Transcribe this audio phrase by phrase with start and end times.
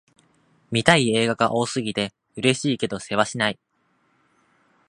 [0.71, 3.59] 見たい映画が多すぎて、嬉しいけどせわしない